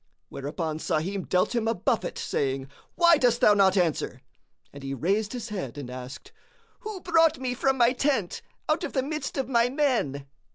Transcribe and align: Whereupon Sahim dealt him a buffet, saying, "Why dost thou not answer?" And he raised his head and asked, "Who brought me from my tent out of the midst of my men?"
Whereupon 0.29 0.79
Sahim 0.79 1.29
dealt 1.29 1.53
him 1.53 1.67
a 1.67 1.75
buffet, 1.75 2.17
saying, 2.17 2.67
"Why 2.95 3.17
dost 3.19 3.39
thou 3.39 3.53
not 3.53 3.77
answer?" 3.77 4.23
And 4.73 4.81
he 4.81 4.95
raised 4.95 5.31
his 5.31 5.49
head 5.49 5.77
and 5.77 5.91
asked, 5.91 6.31
"Who 6.79 7.01
brought 7.01 7.37
me 7.37 7.53
from 7.53 7.77
my 7.77 7.93
tent 7.93 8.41
out 8.67 8.83
of 8.83 8.93
the 8.93 9.03
midst 9.03 9.37
of 9.37 9.47
my 9.47 9.69
men?" 9.69 10.25